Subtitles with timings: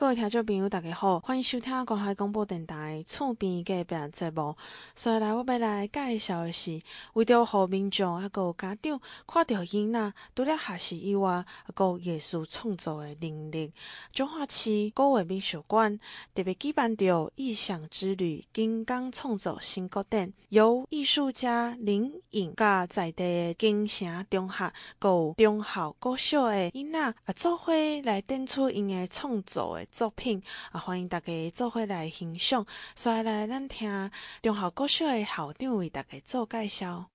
[0.00, 4.56] 各位听众朋友，大家好，欢迎收听关怀广播电台厝边隔壁节目。
[4.94, 6.80] 所以来，我要来介绍的是，
[7.12, 13.74] 为着互民众啊，个家长看到囡仔除了学习以外，啊个艺术创作的能力。
[14.10, 16.00] 彰化市古味美术馆
[16.34, 27.70] 特别举办着艺想之旅金刚创作新国展，由艺术家林颖甲在地的金城中学、个中校、高小的囡仔啊，做伙
[28.04, 29.86] 来展出因的创作的。
[29.90, 32.64] 作品啊，欢迎大家做回来欣赏。
[32.94, 34.10] 所以来，咱听
[34.42, 37.06] 中校国小的校长为大家做介绍。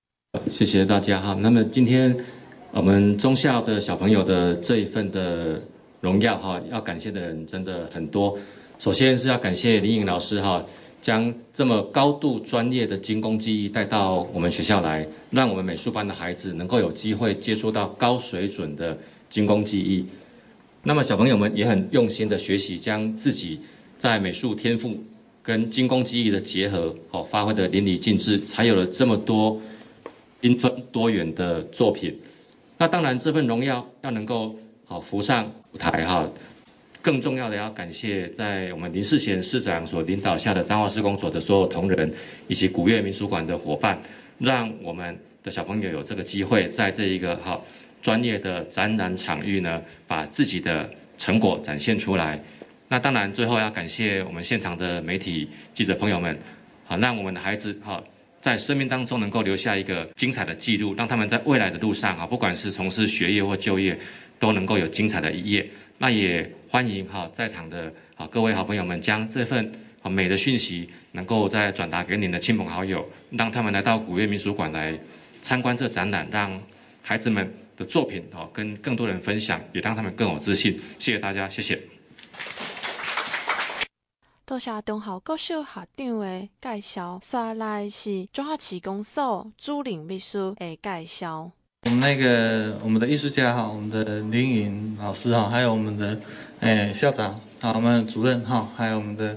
[0.50, 1.34] 谢谢大家哈。
[1.40, 2.16] 那么今天
[2.72, 5.62] 我们中校的小朋友的这一份的
[6.00, 8.38] 荣耀哈，要感谢的人真的很多。
[8.78, 10.62] 首先是要感谢林颖老师哈，
[11.00, 18.98] 将这么高度专业的精工技艺带到我们学校来，让我们美术班的孩子能够有机会接触到高水准的
[19.30, 20.06] 精工技艺。
[20.88, 23.58] 那么小朋友们也很用心的学习，将自己
[23.98, 24.96] 在美术天赋
[25.42, 29.60] 跟精工技艺的结合，好发挥得淋漓尽致，才有了这么多
[30.40, 32.16] 缤纷多元的作品。
[32.78, 36.30] 那当然，这份荣耀要能够好浮上舞台哈，
[37.02, 42.14] 更重要的要感谢在我们林世贤市长所领导下的彰化市公所的所有同仁，
[42.46, 44.00] 以及古月民俗馆的伙伴，
[44.38, 47.66] 让我们的小朋友有这个机会在这一个好。
[48.06, 52.40] 专业的展览场域呢，把自己的成果展现出来。
[52.86, 56.38] 那当然，最后要感谢我们现场的媒体记者朋友们，
[56.84, 58.00] 好，让我们的孩子哈，
[58.40, 63.98] 在生命当中能够留下一个精彩的记录，让他们在未来的路上啊，不管是从事学业或就业，
[64.38, 65.68] 都能够有精彩的一页。
[65.98, 69.68] 那也欢迎哈，在场的啊各位好朋友们，将这份
[70.02, 74.96] 啊美的讯息，能够再转达给您的亲朋好友，让他们来到古月民俗馆来
[75.42, 76.62] 参观这展览，让
[77.02, 77.52] 孩子们。
[77.76, 80.80] 的作品哦，跟更多人分享，也让他们更有自信。
[80.98, 81.80] 谢谢大家，谢谢。
[84.44, 91.50] 多谢中校国小校长的介绍，接下来是中华市公所主任秘书的介绍。
[91.82, 96.20] 我们那个我们的艺术家哈，我们的林颖老师哈，还有我们的
[96.60, 99.36] 诶、欸、校长啊，我们的主任哈，还有我们的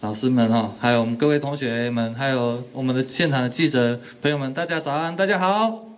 [0.00, 5.93] 老师们哈，还有我们各位同学们，还有我们的现场的记者朋友们，大家早安，大家好。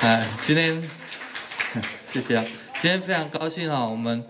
[0.02, 0.82] 哎，今天
[2.10, 2.42] 谢谢啊！
[2.80, 4.24] 今天非常高兴啊，我们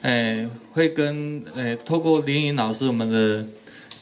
[0.00, 3.44] 哎会跟哎透过林颖老师，我们的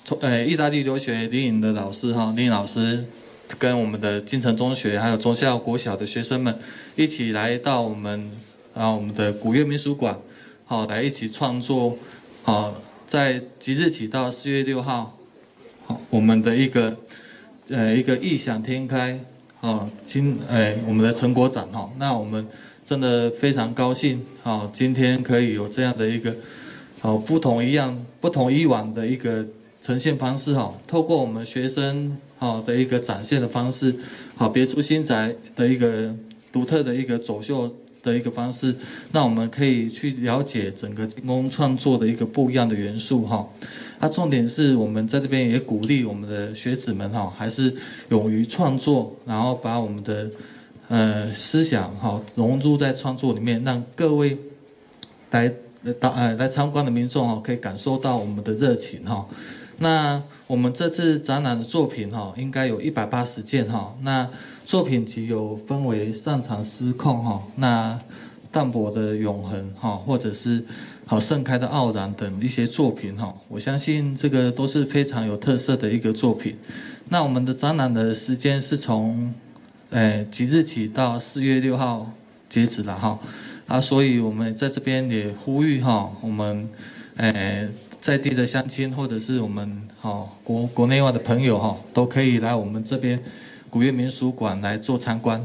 [0.04, 3.06] 从哎意大利留学林颖的老师哈，林颖老师
[3.58, 6.58] 跟我们的金城中学还有中校国小的学生们
[6.94, 8.30] 一起来到我们
[8.74, 10.18] 啊我们的古月民俗馆，
[10.66, 11.96] 好来一起创作，
[12.42, 15.16] 好在即日起到四月六号，
[15.86, 16.98] 好我们的一个
[17.70, 19.18] 呃一个异想天开。
[19.64, 22.46] 哦，今哎，我们的成果展哈，那我们
[22.84, 26.36] 真的非常高兴，好，今天可以有这样的一个，
[27.00, 29.42] 好不同一样、不同以往的一个
[29.80, 33.94] 呈现方式哈，透过我们学生好的一个展现的方式，
[34.36, 36.14] 好别出心裁的一个
[36.52, 38.76] 独特的一个走秀的一个方式，
[39.10, 43.48] 那我们可以去了解整个金工创作的一个不一样的元素哈。
[43.98, 47.74] 那重点是我们在这边也鼓励我们的学子们哈，还是
[48.10, 50.30] 勇于创作，然后把我们的
[50.88, 54.36] 呃思想哈融入在创作里面，让各位
[55.30, 55.50] 来
[55.98, 59.26] 到呃来参观的民众哈可以感受到我们的热情哈。
[59.78, 63.96] 那我们这次展览的作品哈，应该有一百八十件哈。
[64.02, 64.28] 那
[64.64, 68.00] 作品集有分为擅长失控哈，那
[68.50, 70.64] 淡泊的永恒哈，或者是。
[71.06, 76.56] 好，盛开的傲然等一些作品哈，我相信这个都是非常有特色的一个作品。
[77.10, 79.34] 那我们的展览的时间是从，
[79.90, 82.10] 诶即日起到四月六号
[82.48, 83.18] 截止了哈。
[83.66, 86.66] 啊，所以我们在这边也呼吁哈，我们
[87.16, 87.68] 诶
[88.00, 93.22] 在地的乡亲或者是我们哈国国内外的朋友哈，都可以来我们这边
[93.74, 95.44] 古月民俗馆来做参观。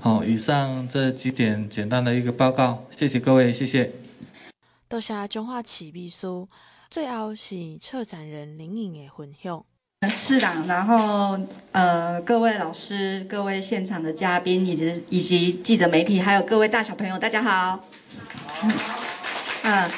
[0.00, 3.90] 好，以上这几点简单的一个报告，谢谢各位，谢谢。
[4.86, 6.46] 多谢中华起秘书，
[6.90, 9.64] 最后是策展人林颖的分享。
[10.10, 11.40] 是的，然后
[11.72, 17.82] 呃，各位老师、各位现场的嘉宾，以及以及记者媒体，还有各位大小朋友，大家好。
[18.58, 18.68] 好。
[19.62, 19.90] 嗯，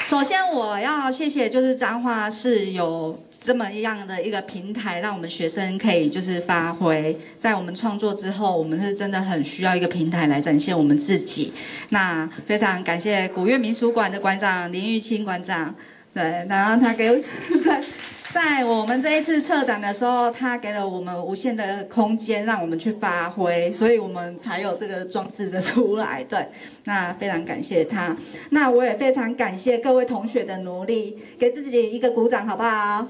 [0.00, 3.18] 首先我要谢谢，就是彰化市有。
[3.44, 11.52] 这么样的一个平台，让我们学生可以就是发挥，在我们创作之后，我们是真的很需要一个平台来展现我们自己。
[11.90, 15.74] 那非常感谢古月民俗馆的馆长林玉清馆长，
[16.14, 17.16] 对，然后他给我
[18.34, 26.24] 在我们这一次策展的时候，他给了我们无限的空间，让我们去发挥，所以我们才有这个装置的出来。
[26.24, 26.48] 对，
[26.82, 28.16] 那非常感谢他。
[28.50, 33.06] 那我也非常感谢各位同学的努力，给自己一个鼓掌，好不好？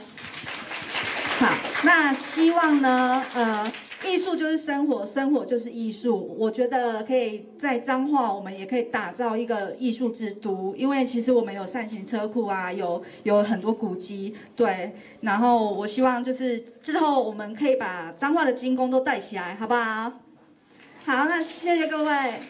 [1.38, 1.48] 好，
[1.84, 3.72] 那希望呢，呃。
[4.04, 6.36] 艺术就是生活，生活就是艺术。
[6.38, 10.74] 我觉得可以在彰化，我们也可以打造一个艺术之都。
[10.76, 14.92] 因为其实我们有善行车库啊，有有很多古迹，对。
[15.22, 20.12] 然后我希望就是之后我们可以把彰化的精工都带起来，好不好？
[21.04, 22.40] 好，那谢谢各位。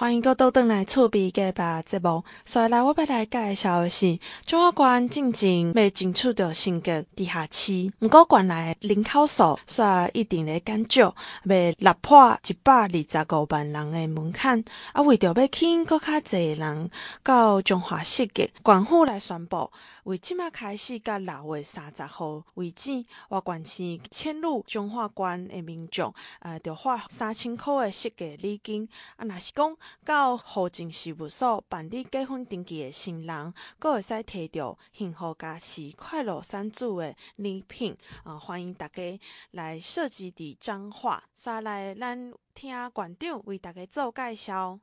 [0.00, 2.24] 欢迎阁倒转来厝边隔壁节目。
[2.44, 4.16] 所以来，我要来介绍的是
[4.46, 11.12] 彰化县进前未争取到升格地下市，不过县内人口数煞一定咧减少，
[11.46, 14.62] 未突破一百二十五万人的门槛。
[14.92, 16.88] 啊，为着要吸引阁较侪人
[17.24, 19.68] 到彰化设计，县府来宣布。
[20.04, 28.88] 为即马开始，到六月三十号为止，我县市迁入彰化县的民众，呃，着花三千块的设计礼金。
[29.16, 37.96] 啊，若是讲到户政事务所办理结婚登记的新人，阁会使摕到幸福家是快乐山猪的礼品。
[38.24, 39.20] 啊、欢迎大家
[39.52, 41.22] 来设计的彰化。
[41.34, 44.78] 再来，咱听馆长为大家做介绍。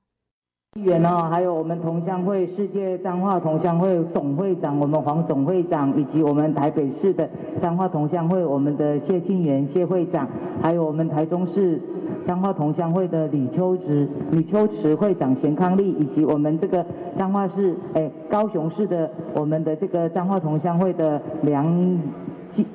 [0.78, 7.30] 议员哦，还有我们同乡会世界彰化同乡会总会长，我们黄总会长，以及我们台北市的
[7.62, 10.28] 彰化同乡会，我们的谢庆元谢会长，
[10.62, 11.82] 还有我们台中市
[12.28, 16.86] 彰化同乡会的李秋池李秋池会长贤康利，以及我们这个
[17.18, 21.98] 彰化市哎高雄市的我们的这个彰化同乡会的梁。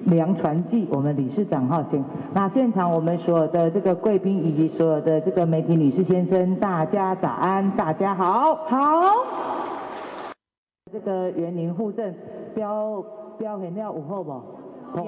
[0.04, 2.04] 梁传记，我们理事长哈，行。
[2.34, 8.78] 那现场我们所有的这个贵宾以及所有的这个媒体女士先生，大家早安，大家好，好。
[10.92, 12.14] 这个园林户政
[12.54, 13.04] 标
[13.38, 14.30] 标很料午后不？
[14.96, 15.04] 有。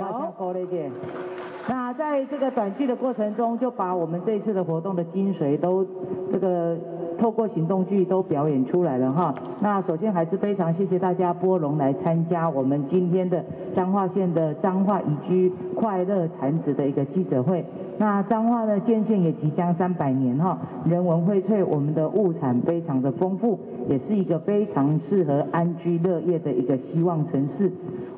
[1.69, 5.87] 那在这个短剧的过程中，就把我们这次的活动的精髓都
[6.32, 6.76] 这个。
[7.19, 9.32] 透过行动剧都表演出来了哈。
[9.61, 13.44] 那首先还是非常谢谢大家拨冗来参加我们今天的
[13.76, 17.65] 彰化县的彰化宜居快乐产子的一个记者会。
[17.99, 27.70] 那彰化的建县也即将三百年哈，人文荟萃，我们的物产非常的丰富，也是一个非常适合安居乐业的一个希望城市。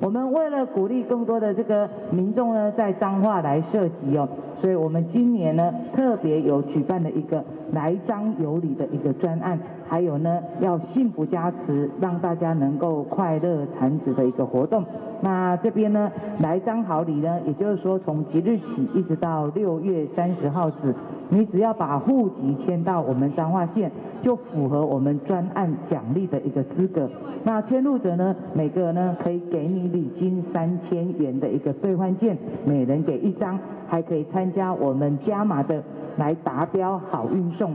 [0.04, 4.28] 我们为了鼓励更多的这个民众呢，在彰化来设籍哦，
[4.60, 7.42] 所以我们今年呢特别有举办了一个
[7.72, 9.58] 来彰有礼的一个专案，
[9.88, 14.84] 还有呢要幸福加持，让大家能够快乐产子的一个活动。
[15.22, 20.94] 那这边呢来彰好礼呢，也就是说从即日起一直到六月三十号止，
[21.28, 23.90] 你只要把户籍迁到我们彰化县，
[24.22, 27.10] 就符合我们专案奖励的一个资格。
[27.42, 35.82] 那迁入者呢，每个呢可以给你礼金三千元的一个兑换券，每人给一张，还可以参加我们加码的
[36.16, 37.74] 来达标好运送。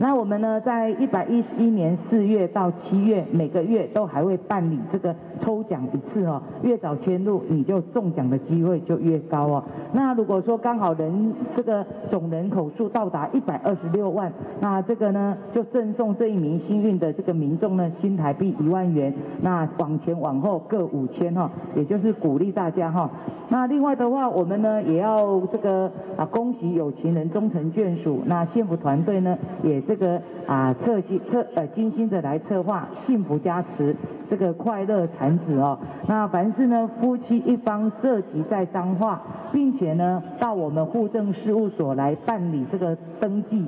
[0.00, 6.40] 那我们呢，在一百一十一年四月到七月，每个月都还会办理这个抽奖一次哦。
[6.62, 9.64] 越早迁入，你就中奖的机会就越高哦。
[9.92, 19.12] 那如果说刚好人这个总人口数到达一百二十六万，那这个呢就赠送这一名幸运的这个民众呢新台币一万元。
[19.42, 23.10] 那往前往后各五千哈，也就是鼓励大家哈。
[23.48, 28.20] 那另外的话，我们呢也要这个啊恭喜有情人终成眷属。
[28.26, 29.82] 那幸福团队呢也。
[29.88, 33.96] 这个啊，测心测呃精心的来策划幸福加持
[34.28, 35.78] 这个快乐产子哦。
[36.06, 43.64] 那凡是呢夫妻一方涉及在彰化，并且呢到我们户政事务所来办理这个登记。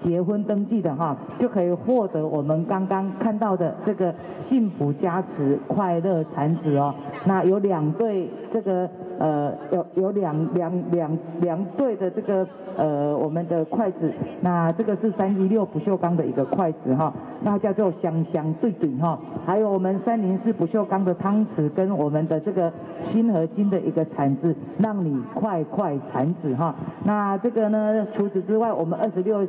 [0.00, 6.94] 结婚登记的哈，就可以获得我们刚刚看到的这个幸福加持快乐产子哦。
[7.24, 8.88] 那有两对这个
[9.18, 19.18] 呃有有两两两两对的这个呃我们的筷子，那这个是三一六不锈钢的一个筷子哈，那叫做香香对对哈。
[19.44, 22.72] 还有我们三零四不锈钢的汤匙跟我们的这个
[23.04, 26.74] 锌合金的一个铲子，让你快快产子哈。
[27.04, 29.44] 那这个呢，除此之外，我们二十六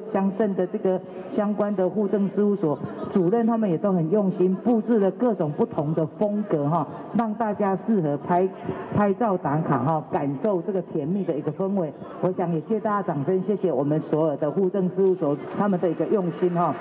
[0.56, 1.00] 的这个
[1.32, 2.78] 相关的户政事务所
[3.12, 8.48] 主任，他们也都很用心布置了各种不同的风格哈，让大家适合拍
[8.96, 11.92] 拍照打卡哈，感受这个甜蜜的一个氛围。
[12.22, 16.74] 我想也借大家掌声，谢谢我们所有的户政事务所他们的一个用心哈。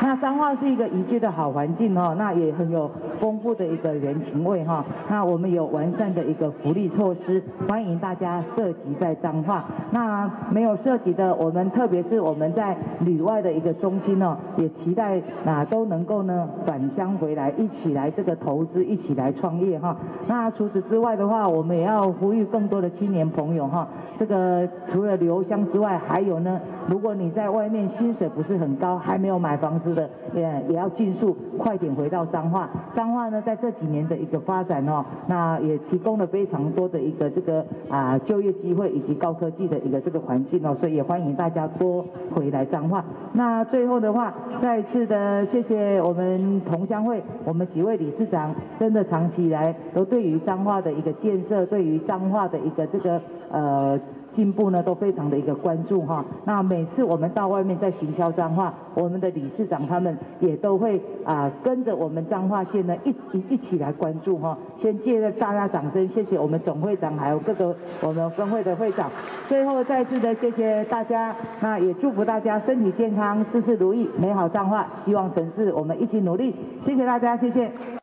[0.00, 2.90] 那彰化是一个宜居的好环境哦，那也很有
[3.20, 4.84] 丰富的一个人情味哈。
[5.10, 9.64] 那我们有完善的一个福利措施，欢迎大家涉及在彰化。
[9.90, 19.96] 那没有涉及的，我们特别是我们在旅外的一个中心哦，也期待啊都能够呢返乡回来，一起来这个投资，一起来创业哈。
[20.26, 23.86] 那除此之外的话，我们也要呼吁更多的青年朋友哈。
[24.18, 32.68] 这个除了留乡之外，还有呢，如果你在外面薪水不是很高，还没有买房子的，也也要尽速快点回到彰化。
[32.92, 42.04] 彰化呢，在这几年的一个发展哦，那也提供了非常多的一个这个啊就业机会以及高科技的一个这个环境哦，所以也欢迎大家多
[42.34, 43.04] 回来彰化。
[43.32, 53.98] 那最后的话，再次的谢谢我们同乡会，我们几位理事长，真的长期以来都对于彰化的一个建设，对于彰化的一个这个呃。
[54.38, 64.56] 进步呢都非常的一个关注哈，那每次我们到外面在行销彰化，我们的理事长他们也都会啊跟着我们彰化县呢一一一起来关注哈。
[64.76, 69.10] 先借着大家掌声，谢谢我们总会长还有各个我们分会的会长。
[69.48, 76.54] 最后再次的谢谢大家，那也祝福大家身体健康，事事如意，美好彰化，希望城市我们一起努力。
[76.84, 77.97] 谢谢大家，谢谢。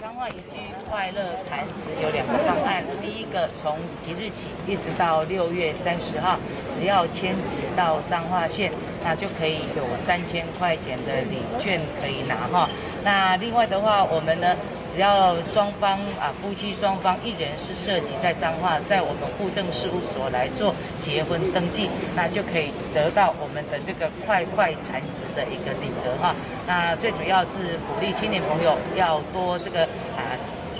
[0.00, 0.56] 彰化宜居
[0.88, 6.38] 快乐产值有两个方案，第一个从即日起一直到六月三十号，
[6.70, 8.72] 只要迁籍到彰化县，
[9.04, 12.68] 那就可以有三千块钱的礼券可以拿哈。
[13.04, 14.56] 那另外的话，我们呢？
[14.94, 26.32] 只要双方啊夫妻双方一人是涉及在彰化，在我们户政事务所来做结婚登记，那就可以得到我们的这个快快产子的一个礼额哈。
[26.68, 29.82] 那最主要是鼓励青年朋友要多这个
[30.14, 30.30] 啊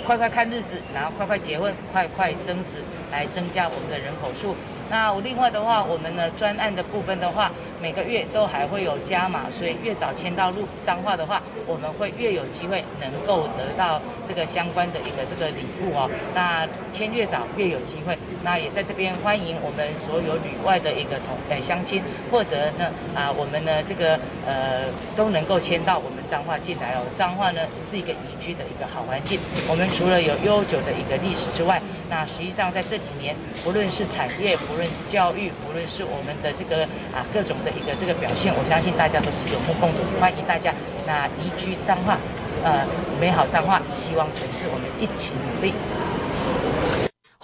[0.07, 2.79] 快快看日子，然后快快结婚，快快生子，
[3.11, 4.55] 来增加我们的人口数。
[4.89, 7.51] 那另外的话，我们呢专案的部分的话，
[7.81, 16.09] 每个月都还会有加码，所以越早签到入彰化的话，我们会越有机会能够得到这个相关的一个这个礼物哦。
[16.33, 18.17] 那签越早越有机会。
[18.43, 22.01] 那也在这边欢迎我们所有旅外的一个同呃乡亲，
[22.31, 24.83] 或者呢啊我们呢这个呃
[25.15, 27.01] 都能够签到我们彰化进来了。
[27.15, 29.39] 彰化呢是一个宜居的一个好环境。
[29.67, 40.01] 我们除了有悠久的一个历史之外，那实际上在这几年，不论是产业，不论是教育，不论是我们的这个啊各种的一个这个表现，我相信大家都是有目共睹。
[40.19, 40.73] 欢迎大家
[41.07, 42.17] 那宜居彰化，
[42.63, 42.85] 呃
[43.19, 45.73] 美好彰化，希望城市我们一起努力。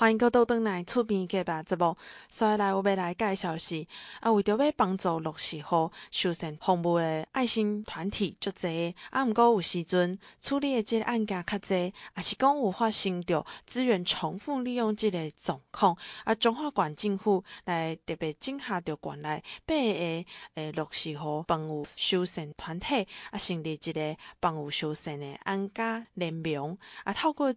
[0.02, 1.96] 欢迎各位倒转来厝边隔壁节目，
[2.28, 3.86] 所以来我要来介绍是
[4.20, 20.26] 啊，为着要帮助弱势户受善服务的爱心团体足侪，啊，毋过有时阵处理的这个案件较侪，也是讲有发生着资源重复利用这个状况，啊，中华县政府来特别整合着县内八个诶
[20.74, 27.54] 弱势户帮有受善团体，啊，成立一个帮有受善的安家联盟，啊，透过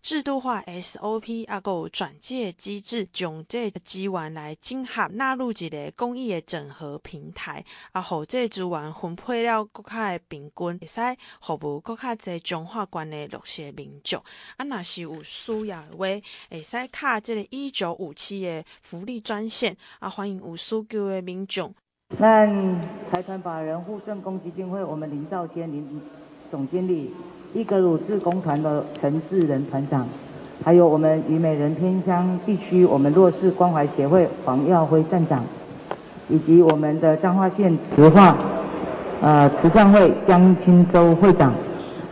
[0.00, 11.00] 制度化 SOP，啊，个转介机制，将这资源来整合纳入一个公益的整合平台，啊，好，这资源分配了国家的平均，会使
[11.40, 14.22] 服务更较侪彰化县的弱势民众。
[14.56, 16.22] 啊，若是有需要的话，会
[16.62, 21.74] 使卡这个一九五七的福利专线，啊，欢迎有需求的民众。
[22.16, 22.46] 那
[23.10, 26.00] 财团法人护圣公基金会，我们林兆谦林
[26.50, 27.12] 总经理，
[27.52, 30.08] 一个鲁志工团的陈志仁团长。
[30.64, 35.42] 还有我们虞美人天香地区我们弱势关怀协会黄耀辉站长，
[36.28, 38.36] 以及我们的彰化县慈化
[39.22, 41.54] 呃慈善会江青洲会长，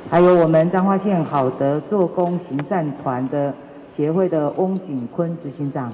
[0.08, 3.52] 还有我们彰化县好德做工行善团的
[3.96, 5.92] 协会的翁景坤执行长，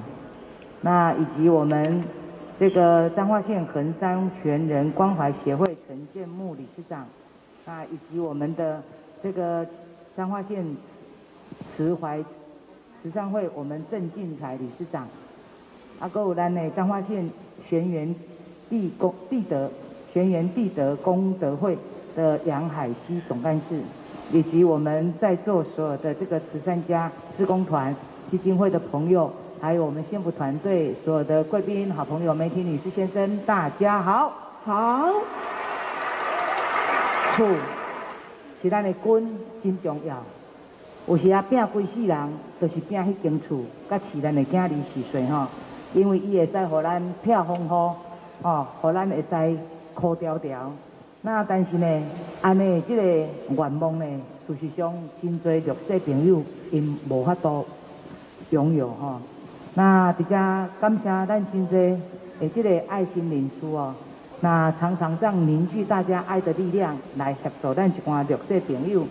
[0.81, 2.03] 那以及我们
[2.59, 7.05] 这个彰化县横山全人关怀协会陈建木理事长，
[7.65, 8.81] 那以及我们的
[9.21, 9.65] 这个
[10.15, 10.63] 彰化县
[11.75, 12.23] 慈怀。
[13.03, 15.05] 慈善会，我们郑进财理事长，
[15.99, 17.29] 阿哥有咱的彰化县
[17.69, 18.15] 玄源
[18.69, 19.69] 地功地德
[20.13, 21.77] 玄源地德功德会
[22.15, 23.81] 的杨海熙总干事，
[24.31, 27.93] 以及我们在座所有的这个慈善家、志工团、
[28.31, 29.29] 基金会的朋友，
[29.59, 34.33] 还有我们幸福团队所有的贵宾、好朋友、媒体女士、先生，大家好，
[34.63, 35.11] 好，
[37.35, 37.45] 厝
[38.61, 40.23] 是咱的根真重要。
[41.05, 42.17] 有时啊，拼规世人，
[42.61, 45.47] 就是拼迄间厝，甲饲咱的囝儿是谁吼？
[45.93, 47.67] 因为伊会使互咱避风雨，
[48.41, 49.57] 吼，互咱会使
[49.93, 50.71] 苦条条。
[51.21, 52.03] 那但是呢，
[52.41, 54.05] 安尼即个愿望呢，
[54.47, 56.41] 事实上真侪弱势朋友
[56.71, 57.65] 因无法度
[58.51, 59.19] 拥有吼。
[59.73, 60.29] 那直接
[60.79, 61.97] 感谢咱真侪
[62.39, 63.93] 的，即个爱心人士哦。
[64.39, 69.05] 那常常这样凝聚大家爱的力量，来协助咱一寡弱势朋友。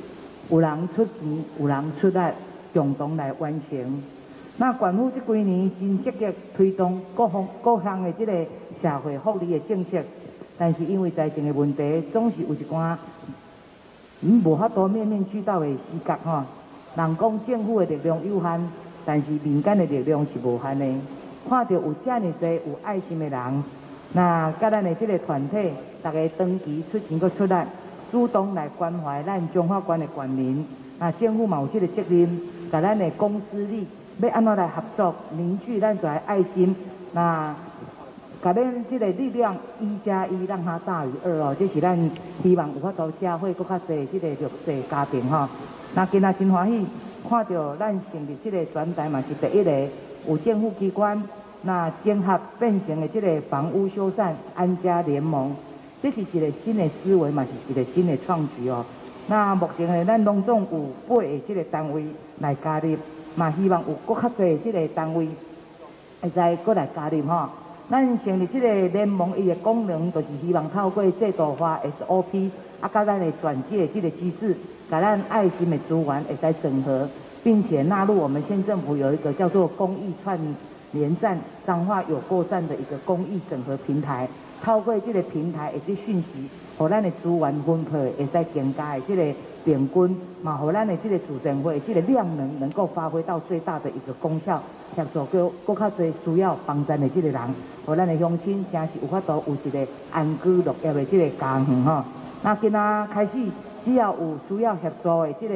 [0.52, 2.18] 有人出钱，有人出力，
[2.75, 4.02] 共同来完成。
[4.59, 8.32] 那县府这几年真积极推动各方各项的这个
[8.82, 9.97] 社会福利的政策，
[10.59, 12.94] 但是因为财政的问题，总是有一寡
[14.21, 16.42] 嗯无法度面面俱到的死角吼。
[16.94, 18.61] 人讲政府的力量有限，
[19.06, 20.85] 但是民间的力量是无限的。
[21.49, 23.64] 看到有这么多有爱心的人，
[24.12, 25.71] 那甲咱的这个团体，
[26.02, 27.54] 大家长期出钱搁出力，
[28.12, 30.64] 主动来关怀咱彰化县的县民。
[30.99, 32.40] 那政府嘛有这个责任，
[32.71, 33.87] 甲咱的公司里
[34.21, 36.76] 要安怎来合作，凝聚咱这爱心。
[37.12, 37.57] 那
[38.45, 41.57] 甲咱这个力量一加一，让它大于二哦。
[41.59, 41.99] 这是咱
[42.42, 45.49] 希望有法度社会搁较侪这个弱势家庭吼。
[45.95, 46.87] 那今仔真欢喜，
[47.28, 49.88] 看到咱成立这个专台嘛是第一个
[50.28, 51.21] 有政府机关，
[51.62, 55.54] 那整合变成的这个房屋修缮安家联盟，
[56.02, 58.85] 这是一个新的思维嘛，是一个新的创举哦。
[59.28, 62.04] 那目前呢，咱拢总有八个这个单位
[62.40, 62.97] 来加入，
[63.37, 65.28] 嘛希望有搁较侪这个单位
[66.21, 67.49] 会再过来加入吼。
[67.88, 74.56] 咱成立这个联盟，伊的功能就是希望透过制度化 SOP，啊，甲咱的转介这个机制。
[74.90, 77.09] 把咱爱心的资源会再整合，
[77.42, 80.38] 并且纳入我们县政府有一个叫做公益串
[80.90, 84.28] 联站彰化有够赞的一个公益整合平台。
[84.62, 94.62] 透过这个平台，一些讯息，和咱的资源分配会使增加的这个平均，嘛，和咱的这个主政会这个量能能够发挥到最大的一个功效，
[94.95, 97.40] 协助够够较侪需要帮助的这个人，
[97.85, 102.04] 和咱的乡亲，真是有法度有一个安居乐业的这个家园哈。
[102.42, 103.31] 那今仔开始。
[103.85, 105.54] 只要有需要协助的这个，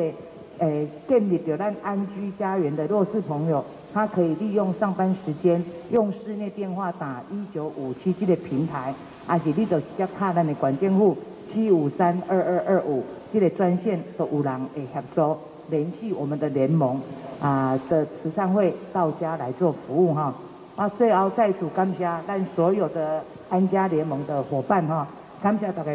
[0.58, 8.94] 诶、建立着咱安居家园的弱势朋友，他可以利用上班时间用室内电话打一九五七这个平台，
[9.26, 11.16] 还是你就直接卡咱的县政府
[11.52, 13.02] 七五三二二二五
[13.32, 15.36] 这个专线，都有人会协助
[15.70, 17.00] 联系我们的联盟
[17.40, 20.34] 啊的慈善会到家来做服务哈。
[20.76, 25.06] 啊，最后再次感谢咱所有的安家联盟的伙伴哈，
[25.42, 25.92] 感谢大家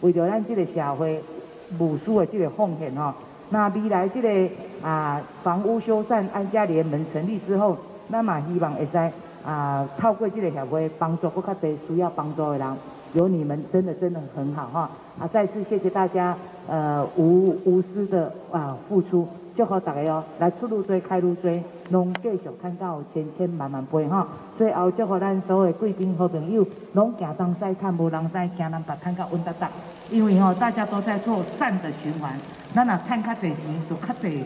[0.00, 1.22] 为着咱这个社会。
[1.78, 3.14] 无私的这个奉献哈，
[3.50, 4.28] 那未来这个
[4.82, 7.76] 啊房屋修缮安家联盟成立之后，
[8.08, 8.98] 那么希望会使
[9.44, 12.66] 啊透过这个协会帮助更加多需要帮助的人，
[13.14, 15.26] 有你们真的真的很好哈啊！
[15.32, 16.36] 再次谢谢大家
[16.68, 24.28] 呃无无私的啊付出，祝福大家哦，来出入追开路追，拢继续看到千千万万倍哈！
[24.58, 29.68] 最后祝福咱所有贵宾好朋友，拢行东西看无人知，行南北看到稳当当。
[30.10, 32.32] 因为吼，大家都在做善的循环，
[32.74, 33.56] 咱若趁较侪钱，
[33.88, 34.42] 就较侪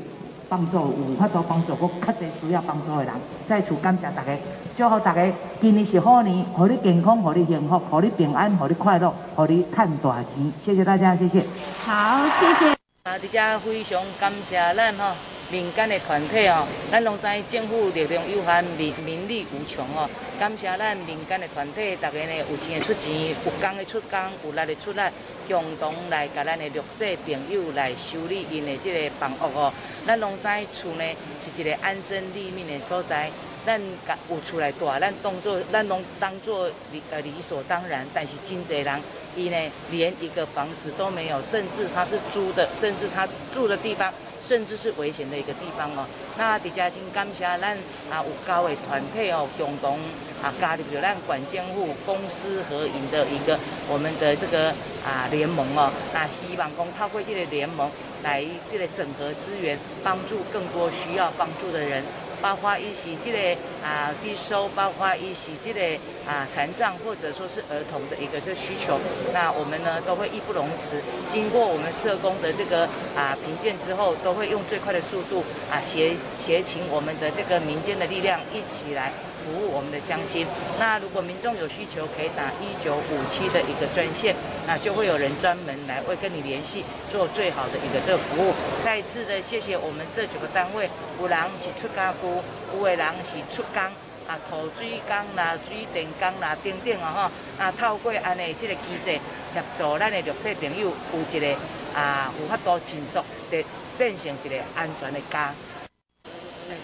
[0.52, 3.12] 帮助有法度帮助，我较侪需要帮助的人。
[3.46, 4.36] 再次感谢大家，
[4.76, 10.52] 祝福大家今年是好年，互你健康，互你幸福，互你平安，互你快乐，互你赚大钱。
[10.62, 11.42] 谢谢大家，谢谢。
[11.82, 12.70] 好，谢谢。
[13.04, 15.14] 啊，大家非常感谢咱吼。
[15.52, 20.08] 民间的团体哦，咱拢知政府力量有限，民民力无穷哦。
[20.40, 25.00] 感谢咱民间的团体，大家呢有钱的出钱，有工的出工，有力的出力，
[25.46, 29.70] 共同来甲咱的弱势朋友来修理因的这个房屋哦。
[30.06, 31.04] 咱拢知厝呢
[31.44, 33.30] 是一个安身立命的所在。
[33.64, 33.80] 咱
[34.28, 38.06] 有厝来住，咱当做咱拢当做理呃理所当然。
[38.14, 39.00] 但是真济人
[39.36, 39.56] 伊呢
[39.90, 44.12] 连一个房子都没有，甚至他是租的，甚至他住的地方
[44.46, 46.06] 甚至是危险的一个地方哦。
[46.36, 47.76] 那伫遮先感谢咱
[48.10, 49.98] 啊有高的团体哦，共同
[50.42, 54.70] 啊加入着咱管监护公司合营的一个我们的这个
[55.06, 55.90] 啊联盟哦。
[56.12, 57.90] 那希望讲透过这个联盟
[58.22, 62.02] 来这个整合资源，帮助更多需要帮助的人。
[62.42, 68.98] 包括一些这个啊低收，包括一些这个啊残障或者说是儿童的一个这需求，
[69.32, 71.00] 那我们呢都会义不容辞，
[71.32, 72.84] 经过我们社工的这个
[73.16, 79.12] 啊评鉴之后，都会用最快的速度啊协协请我们的这个民间的力量一起来。
[79.42, 80.46] 服务我们的乡亲，
[80.78, 84.34] 那如果民众有需求，可以打一九五七的一个专线，
[84.66, 88.54] 那就会有人专门来会跟你联系，做最好的一个这个服务。
[88.84, 90.88] 再次的谢谢我们这几个单位，
[91.20, 92.42] 有人是出家夫，
[92.78, 93.82] 有的人是出工
[94.28, 97.28] 啊，土水工啦、水电工啦等等啊
[97.58, 99.18] 哈，啊透过安尼这个机制
[99.52, 101.58] 协助咱的弱势朋友有一个
[101.94, 103.18] 啊有法度迅速
[103.50, 103.64] 的
[103.98, 105.52] 变成一个安全的家。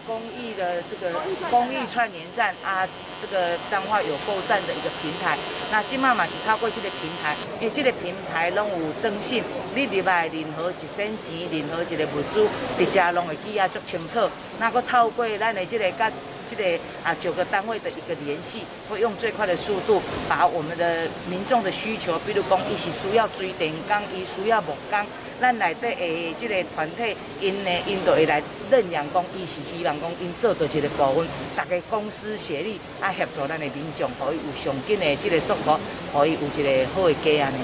[0.07, 1.18] 公益的这个
[1.51, 2.87] 公益串联站啊，
[3.20, 5.37] 这个彰化有购站的一个平台。
[5.70, 9.42] 那今嘛嘛是透过这个平台，因为这个平台拢有征信，
[9.74, 12.46] 你入来任何一仙钱，任何一个物资，
[12.79, 14.31] 伫遮拢会记啊足清楚。
[14.59, 16.11] 那个透过咱的这个甲
[16.51, 25.07] 这个啊九个单位的一个联系，会用最快的速度把我们的民众的需求，比如讲伊是需要水电工，伊需要木工，
[25.40, 35.79] 咱内底的即个团体，因呢因都会来认养工，伊是希望讲因做到一个部分，大家公私协力啊协助咱的民众，可以有上紧的即个速度，
[36.12, 37.59] 可以有一个好的家安尼。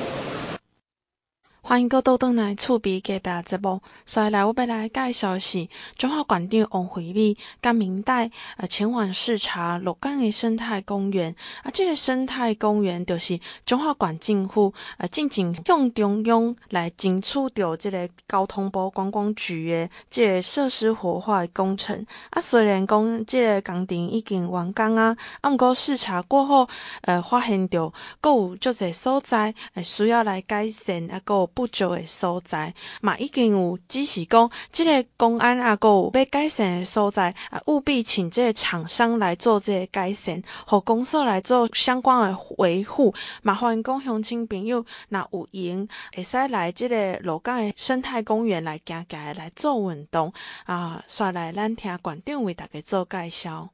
[1.66, 22.42] 欢迎各位倒来厝边隔壁节目，所以来我要来介绍是中华馆长王惠美甲明代呃前往视察鹿港的生态公园啊，这个生态公园就是中华馆政府呃进行向中央来争取到这个交通部观光局的这个设施活化的工程啊。
[22.42, 26.68] 虽然讲这个工程已经完工啊，啊，毋过视察过后
[27.00, 43.14] 呃发现到阁有足侪所在呃需要来改善啊，阁有不足的所在，嘛已经有只是讲，这个公安啊，阁有要改善的所在啊，务必请这个厂商来做这个改善，和公司来做相关的维护。
[43.43, 50.33] 麻烦讲乡亲朋友，那有闲会使来这个罗岗的生态公园来行行来做运动
[50.64, 51.03] 啊。
[51.07, 53.71] 刷来，咱听馆长为大家做介绍。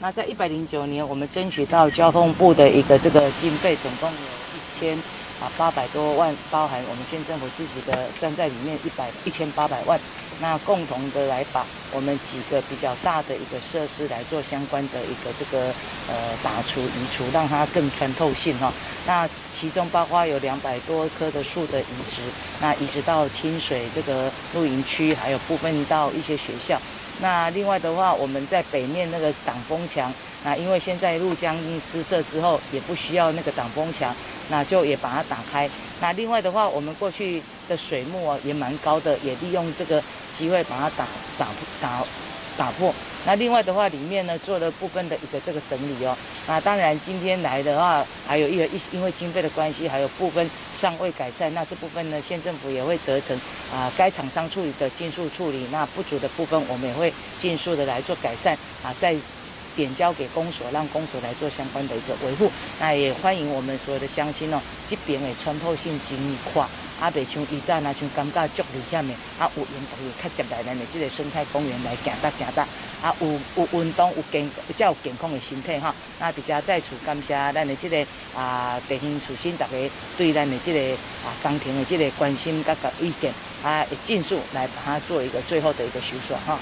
[0.00, 5.17] 那在一百零九年，我们争取到交通部的一个这个经费，总共有一千。
[5.40, 9.98] 啊，八百多万，包含我们县政府自己的算在里面一百一千八百万，
[10.40, 15.72] 那共同的来把我们几个比较大的一个设施来做相关的一个这个
[16.08, 18.72] 呃打除移除，让它更穿透性哈。
[19.06, 22.20] 那其中包括有两百多棵的树的移植，
[22.60, 26.80] 那移植到清水这个露营区，还有部分到一些学校。
[27.20, 30.12] 那另外的话，我们在北面那个挡风墙，
[30.44, 34.14] 那因为现在路江失设之后，也不需要那个挡风墙。
[34.50, 35.68] 那就也把它打开。
[36.00, 40.02] 那另外的话，我们过去的水木啊也蛮高的，也利用这个
[40.38, 41.46] 机会把它打打
[41.82, 42.02] 打
[42.56, 42.94] 打破。
[43.26, 46.16] 那另外的话，里面呢做了部分的一个这个整理哦。
[46.46, 51.52] 那当然今天来的话，还有一个一因为经费的关系，还有部分尚未改善。
[51.52, 53.38] 那这部分呢，县政府也会责成
[53.70, 55.66] 啊，该厂商处理的尽速处理。
[55.70, 59.14] 那不足的部分，我们也会尽速的来做改善啊，在。
[59.78, 62.50] 点交给公所，让公所来做相关的一个维护。
[62.80, 64.60] 那也欢迎我们所有的乡亲哦，
[64.90, 66.18] 这边的穿透性真
[66.52, 72.66] 宽，啊，袂像以前那像感觉足危险的，啊，有缘就会较接来咱的这个生态公园来行搭行搭，
[73.00, 75.94] 啊，有有运动，有健比较有健康的身体哈。
[76.18, 79.72] 那比较在此感谢咱的这个啊，地方处心大家
[80.16, 80.80] 对咱的这个
[81.24, 86.58] 啊工程的这个关心甲个意见，啊，尽速来把它做一个最后的一个修缮哈。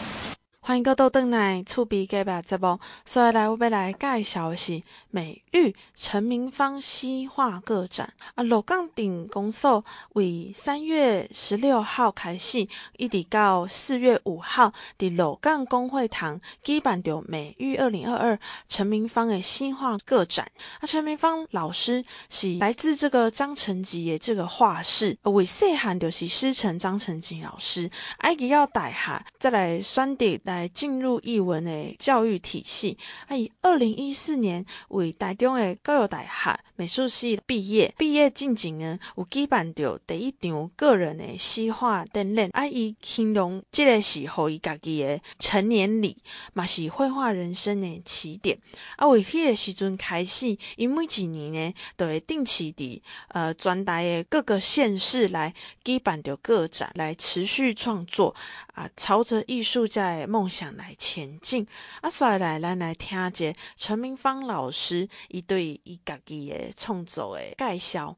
[0.66, 8.42] 欢迎各位倒来厝边隔壁节目，所以来我要来介绍的是美育陈明芳西画个展啊。
[8.42, 18.36] 鹿港顶公所为三月十六号开始，一直到四月五号，伫鹿港公会堂举办着美育二零二二
[18.68, 20.50] 陈明芳的西画个展
[20.80, 20.82] 啊。
[20.84, 30.55] 陈明芳老师是来自这个张成吉的这个画室，为细汉就是师承张成吉老师，爱记要带下再来选择来。
[30.56, 32.96] 来进入艺文的教育体系，
[33.28, 46.16] 啊，以二零一四年为台中的高雄大学美术系毕业，毕业进前呢有举办着第一场个人的西画展览，啊，伊形容这个是予伊家己的成年礼，
[46.54, 48.58] 嘛是绘画人生的起点。
[48.96, 55.52] 啊，为迄个时阵开始，伊每几年呢都会定期地呃专台的各个县市来
[55.84, 58.34] 举办着个展，来持续创作。
[58.74, 61.66] 啊，朝着艺术家的梦想来前进。
[62.00, 63.30] 啊，所以来咱来听下
[63.76, 68.16] 陈明芳老师伊对伊家己的创作的介绍。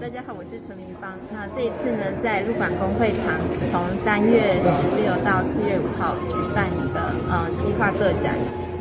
[0.00, 1.14] 大家好，我是陈明芳。
[1.30, 3.38] 那这一次呢，在鹿港公会堂，
[3.70, 6.98] 从三月十六到四月五号举办一个
[7.30, 8.34] 呃西画个展。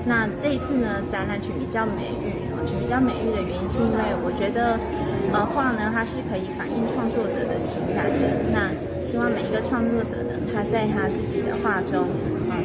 [0.10, 2.34] 那这一次呢，展览取名叫“美育”。
[2.66, 4.74] 取名叫“美育”的原因是因为我觉得，
[5.32, 8.50] 呃，画呢，它是可以反映创作者的情感的。
[8.50, 8.74] 那
[9.06, 12.10] 希望每一个创作者呢，他在他自己的画中，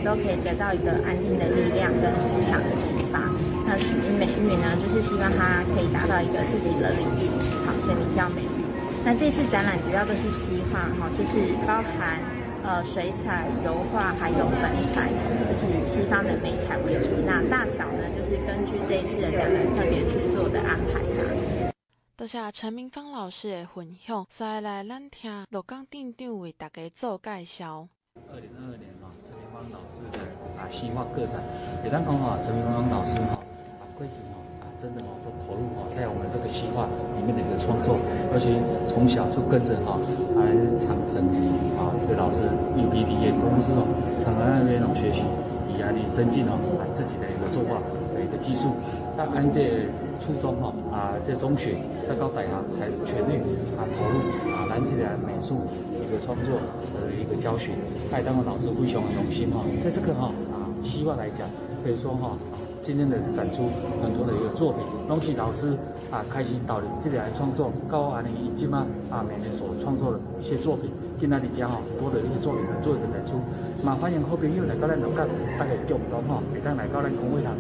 [0.05, 3.21] 都可以得到一个安定的力量跟思想的启发。
[3.69, 7.29] 那属于美育呢，就是希望他可以达到一个自己的领域，
[7.67, 8.65] 好，所以名叫美育。
[9.05, 12.19] 那这次展览主要都是西画，哈，就是包含
[12.65, 14.61] 呃水彩、油画还有粉
[14.95, 15.09] 彩，
[15.49, 17.09] 就是西方的美彩为主。
[17.27, 21.73] 那大小呢，就是根据这一次的展览特别去做的安排的。
[22.17, 27.87] 多谢陈明芳老师的分享，再来咱听鹿港镇长为大家做介绍。
[28.33, 28.93] 二零二二年
[29.59, 30.23] 芳老师的
[30.55, 31.43] 啊西画个展，
[31.83, 36.87] 也当讲哈，陈明芳老师哈啊过去哈啊真的哈都投入哈在我们这个西画
[37.19, 37.99] 里面的一个创作，
[38.31, 38.55] 而且
[38.87, 39.99] 从小就跟着哈
[40.39, 40.47] 来
[40.79, 41.43] 长生级
[41.75, 42.39] 啊一个老师
[42.79, 43.83] ，UPD 也公司哦，
[44.23, 45.27] 常常在那边学习，
[45.67, 46.55] 以压力增进哦
[46.95, 47.51] 自己的一个。
[47.51, 47.83] 作画
[48.15, 48.71] 的一个技术。
[49.17, 49.91] 那按这
[50.23, 51.75] 初中哈啊，这中学
[52.07, 53.43] 再到大学才全力
[53.75, 54.23] 啊投入
[54.55, 55.67] 啊，咱这个美术
[56.09, 57.73] 一个创作的一个教学，
[58.11, 59.61] 爱当个老师非常的用心哈。
[59.85, 61.47] 在这个哈啊，希望来讲，
[61.85, 62.33] 可以说哈。
[62.83, 63.69] 今天的展出
[64.01, 65.77] 很多的一个作品，东西老师
[66.11, 70.89] 啊开始导领这里来创作，高安的以及嘛啊每年所创作的一些作品，
[71.21, 73.37] 今天的家哈多的一些作品做一个展出，
[73.85, 75.27] 嘛欢迎好朋友来到咱农家
[75.59, 77.53] 大家共同哈，会当来到咱公会堂。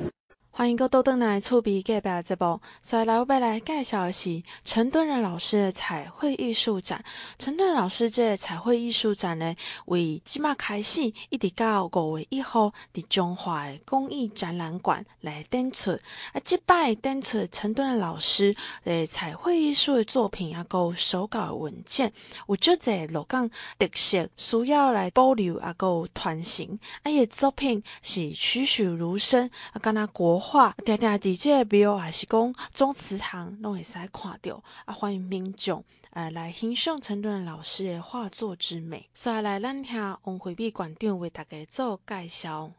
[0.58, 7.04] 欢迎各位登来厝边隔壁节目，所以来我要来介绍的是陈敦仁老师的彩绘艺术展。
[7.38, 15.92] 陈敦仁老师这个彩绘艺术展呢，为即马开始，一直到五月一号，伫中华的工艺展览馆来展出。
[16.32, 22.12] 啊，即摆展出陈敦仁老师诶彩绘艺术的作品，啊，有手稿的文件，
[22.48, 26.66] 有足侪鹿港特色，需要来保留，啊，有传承。
[27.04, 30.47] 啊，伊作品是栩栩如生，啊，敢若国。
[30.50, 34.62] 画定定伫这个庙还是讲总祠堂，拢会使看到。
[34.86, 39.10] 啊，欢迎民众呃来欣赏陈敦仁老师的画作之美。
[39.12, 42.70] 所以来，咱听王惠美馆长为大家做介绍。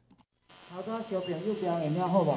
[0.74, 2.36] 好多小朋友表演了好不？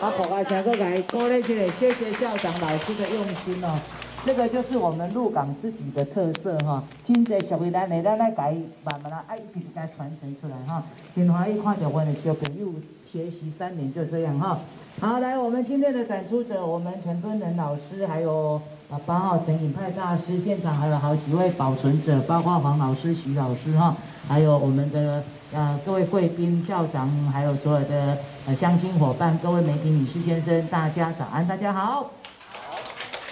[0.00, 3.80] 把口爱声过来，鼓励起来，谢谢校长老师的用心哦。
[4.24, 6.84] 这个就是我们鹿港自己的特色哈。
[7.02, 8.54] 今在小回来，咱来改
[8.84, 10.84] 慢慢来，哎，一直传承出来哈。
[11.16, 12.72] 真欢喜看到我的小朋友。
[13.12, 14.58] 学习三年就这样哈，
[15.00, 23.96] 好，来我们今天的展出者，我们陈敦仁老师，还有啊八号陈颖派大师，现场还有好几位保存者，包括黄老师、徐老师哈，
[24.28, 31.86] 还有我们的呃各位贵宾、校长，还有所有的呃乡亲伙伴，各位媒体女士先生，大家早安，大家好。
[31.86, 32.10] 好，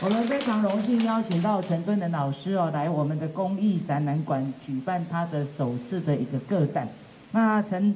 [0.02, 6.88] 我们非常荣幸邀请到陈敦仁老师哦，来我们的公益展览馆举办他的首次的一个个展，
[7.32, 7.94] 那陈。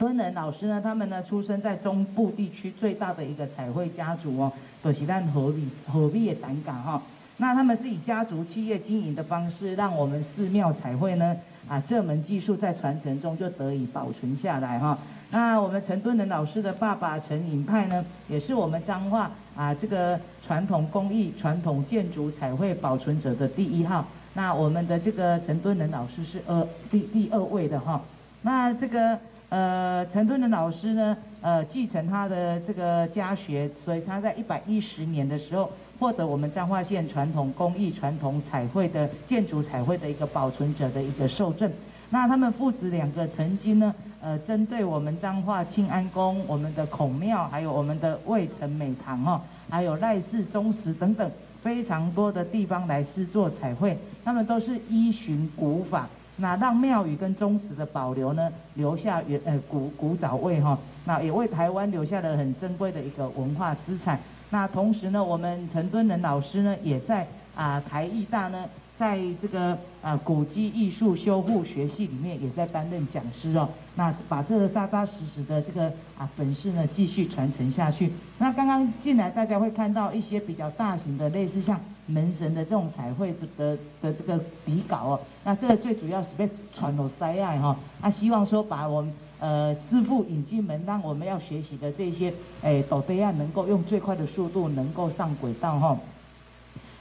[0.00, 4.50] 敦仁老师呢，他们呢出生在中部地区最大的一个彩绘家族哦，
[4.82, 7.02] 就是咱何必何必的胆敢哈。
[7.36, 11.36] 那他们是以家族企业经营的方式，让我们寺庙彩绘呢
[11.68, 14.96] 啊这门技术在传承中就得以保存下来哈。
[15.30, 24.06] 那我们陈敦仁老师的爸爸陈颖派呢，也是我们彰化啊这个传统工艺、传统建筑彩绘保存者的第一号。
[24.32, 28.00] 那我们的这个陈敦仁老师是二第第二位的哈。
[28.40, 29.18] 那这个。
[29.50, 41.68] 呃，陈敦仁老师呢，呃，继承他的这个家学，所以他在一百一十年的时候获得我们彰化县传统工艺、传统彩绘的建筑彩绘的一个保存者的一个受证。
[42.10, 51.28] 那他们父子两个曾经呢，呃，针对我们彰化庆安宫、我们的孔庙，还有我们的渭城美堂哈，还有赖氏宗祠等等
[51.60, 56.08] 非常多的地方来施作彩绘，他们都是依循古法。
[56.40, 64.18] 那让庙宇跟宗祠的保留呢，留下原呃古古早味哈，那也为台湾留下了很珍贵的一个文化资产。
[64.50, 68.64] 那同时呢，我们陈敦仁老师呢，也在啊台艺大呢。
[69.00, 73.66] 在这个啊古籍艺术修复学系里面，也在担任讲师哦。
[73.94, 78.12] 那把这个扎扎实实的这个啊本事呢，继续传承下去。
[78.36, 85.20] 那刚刚进来，大家会看到一些比较大型的，类似像门神的这种彩绘的的这个笔稿哦。
[85.44, 87.74] 那这个最主要是被传入塞爱哈。
[88.02, 95.96] 那希望说把我们呃师傅引进门，让我们要学习的这些诶抖杯案能够用最快的速度能够上轨道哈。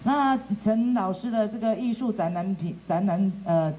[0.04, 3.74] 那陈老师的这个艺术展览品展览呃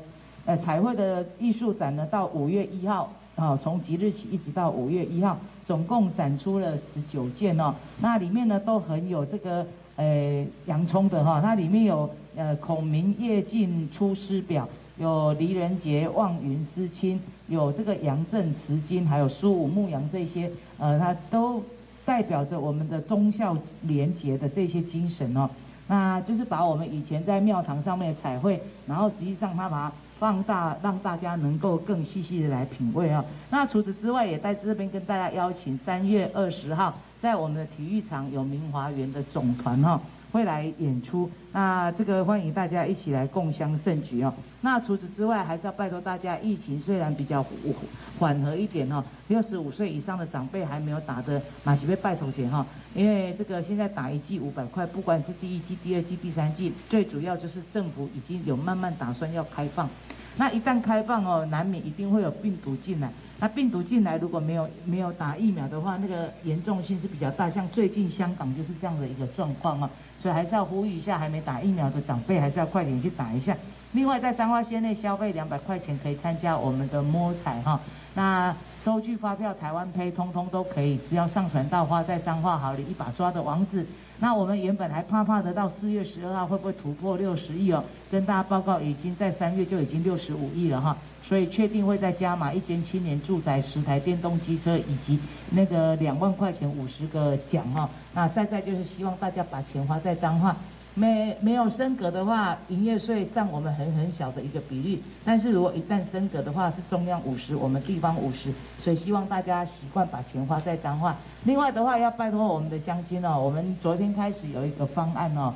[0.45, 7.75] 呃彩绘的艺术展呢，到五月一号啊，从即日起一直到五月一号，总共展出了十九件哦。
[8.03, 21.63] 那里面呢都很有这个呃洋葱的哈，它里面有呃孔明夜进出师表，有黎人杰望云思亲，有这个杨震辞金，还有苏武牧羊这些呃，它都
[22.05, 25.49] 代表着我们的忠孝廉洁的这些精神哦。
[25.90, 33.24] 那就是把我们以前在庙堂上面的彩绘，然后实际上他把它放大，让大家能够更细细的来品味啊。
[33.50, 40.00] 那除此之外，也在这边跟大家邀请，三月二十号在我们的体育场有明华园的总团哈。
[40.33, 44.33] 会来演出，那这个欢迎大家一起来共襄盛举哦。
[44.61, 47.45] 那除此之外，还是要拜托大家，疫情虽然比较
[48.19, 52.64] 缓和一点哦，六十五岁以上的长辈还没有打的，马上被拜托前哈。
[52.95, 59.88] 因为这个现在打一剂五百块，不管是第一剂、第二剂、第三剂，最主要就是政府已经有慢慢打算要开放。
[60.37, 63.11] 那一旦开放哦，难免一定会有病毒进来。
[63.40, 67.49] 那病毒进来如果没有没有打疫苗的话，那个严重性是比较大。
[67.49, 69.88] 像最近香港就是这样的一个状况哦。
[70.21, 73.57] 所以还是要呼吁一下，还没打疫苗的长辈，还是要快点去打一下。
[73.93, 77.81] 另外在彰化县内消费两百块钱可以参加我们的摸彩哈。
[78.15, 83.85] 那收据发票、台湾胚通通都可以，只要上传到花在彰化好礼一把抓的网址。
[84.19, 87.85] 那我们原本还怕怕的到四月十二号会不会突破六十亿哦？
[88.11, 90.97] 跟大家报告，已经在三月就已经六十五亿了哈。
[91.23, 95.19] 所以确定会再加码一间青年住宅、十台电动机车以及
[95.51, 97.88] 那个两万块钱五十个奖哈。
[98.14, 100.57] 那再再就是希望大家把钱花在彰化。
[100.94, 105.03] 没没有升格的话，营业税占我们很很小的一个比例。
[105.24, 108.53] 但是如果一旦升格的话，是中央五十，我们地方五十。
[108.81, 111.16] 所以希望大家习惯把钱花在彰化。
[111.44, 115.55] 另外的话，要拜托我们的乡亲哦，我们昨天开始有一个方案哦。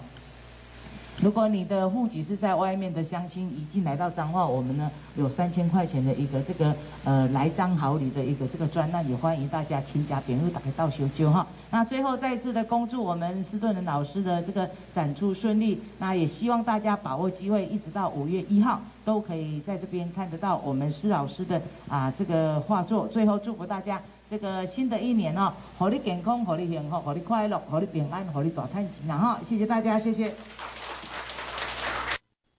[1.23, 6.75] 如果你的户籍是在外面的乡亲，一进来到彰化，我们呢有三千块钱的一个这个
[7.05, 11.47] 呃来彰好礼的一个这个专案，也欢迎大家亲家朋友打开到修就哈。
[11.71, 23.07] 那最后再次的恭祝我们施顿仁老师的这个展出顺利，那也希望大家把握机会，一直到五月一号都可以在这边看得到我们施老师的啊这个画作。
[23.07, 29.41] 最后祝福大家这个新的一年哦，好你健康，好你幸福，好你快乐，好你平安，好你大赚钱啊哈！
[29.49, 30.35] 谢谢大家，谢谢。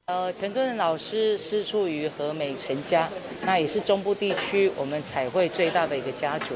[0.07, 3.09] 呃，陈敦老师师出于和美陈家，
[3.43, 6.53] 那也是中部地区我们彩绘最大的一个家族。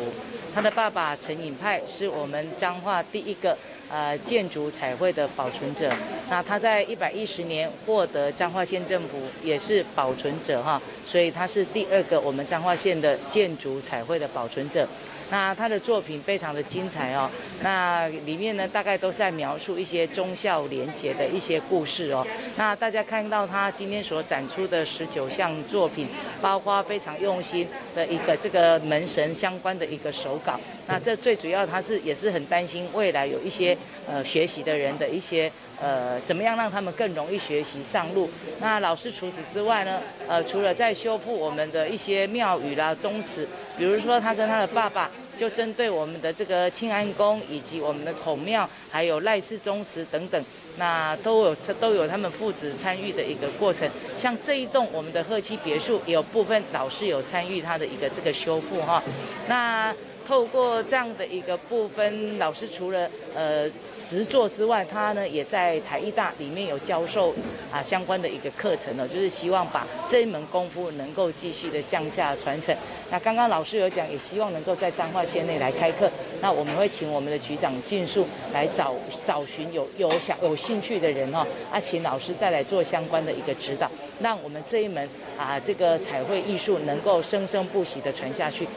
[0.54, 3.58] 他的爸爸陈颖派是我们彰化第一个
[3.90, 5.92] 呃建筑彩绘的保存者。
[6.30, 14.88] 那他在一百一十年获得彰化县政府也是保存者哈，所以他是第二个我们彰化县的建筑彩绘的保存者。
[15.32, 17.30] 那他的作品非常的精彩哦，
[17.62, 22.26] 那里面呢大概都在描述一些忠孝廉洁的一些故事哦。
[22.58, 26.08] 那大家看到他今天所展出的十九项作品，
[26.42, 30.60] 包括非常用心的一个这个门神相关的一个手稿。
[30.88, 38.30] 那这最主要他是也是很担心未来有一些呃学习的人的一些呃怎么样让他们更容易学习上路。
[38.60, 45.10] 那老师除此之外呢，呃除了在修复我们的一些庙宇啦宗祠，比如说他跟他的爸爸。
[45.40, 53.90] 就针对我们的这个庆安宫，以及我们的孔庙，还有赖氏宗祠等等，那都有都有他们父子参与的一个过程。
[54.22, 59.02] 像这一栋我们的贺七别墅，有部分老师有参与他的一个这个修复哈。
[59.48, 59.96] 那
[60.30, 63.68] 透过这样的一个部分，老师除了呃。
[64.10, 67.32] 实作之外，他呢也在台艺大里面有教授
[67.72, 72.76] 啊相关的一个课程呢，就是希望把这一门功夫能够继续的向下传承。
[73.12, 76.10] 那刚刚老师有讲，也希望能够在彰化县内来开课。
[76.42, 78.96] 那我们会请我们的局长尽速来找
[79.28, 83.88] 找寻有有想有兴趣的人哈，啊，请老师再来做相关的一个指导，
[84.20, 88.68] 让我们这一门啊这个彩绘艺术能够生生不息的传下去。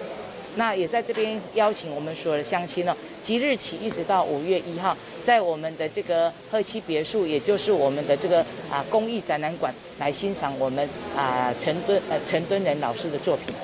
[0.57, 13.55] 那也在这边邀请我们所有的乡亲呢，即日起一直到五月一号，在我们的这个鹤栖别墅，也就是我们的这个啊公益展览馆，来欣赏我们啊陈敦呃陈敦仁老师的作品。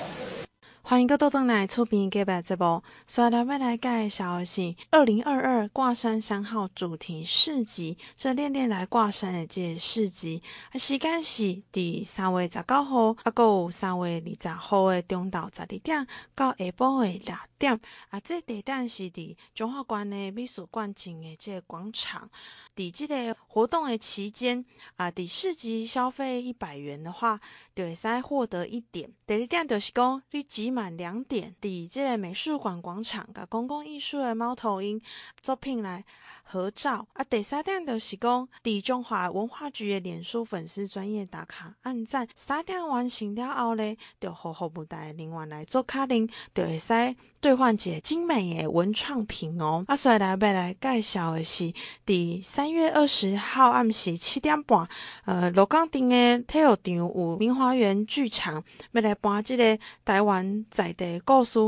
[0.89, 22.27] 欢迎各位登来厝边隔壁节目，所来要来介绍的是二零二二挂山三号主题市集，这练练来挂山的这个市集，啊时间是伫三月十九号，啊搁有三月二十号的中昼十二点到下晡的六点，啊这地点是伫中华关的美术馆前的这个广场。
[22.75, 27.39] 伫这个活动的期间，啊伫市集消费一百元的话，
[27.75, 29.11] 就会使获得一点。
[29.27, 35.01] 第二点就是讲，你集满两点，伫这个美术馆广场，甲公共艺术的猫头鹰
[35.41, 36.05] 作品来
[36.51, 37.07] 合照。
[37.13, 49.85] 啊，第三点就是讲，伫中华文化局的脸书粉丝专业打卡按赞，三点完成了后咧，就好好不带另外来做卡令，就会使兑换一个精美的文创品哦。
[49.87, 51.71] 啊，所以来要来介绍的是
[52.05, 54.87] 第三月二十号暗时七点半，
[55.25, 61.59] 呃，罗岗顶的体育场有明华园剧场，要来播这个台湾在地故事。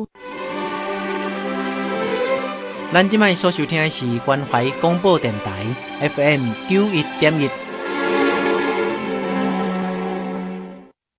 [2.93, 7.70] 咱今卖所收听的是关怀广播电台 FM 九一点一。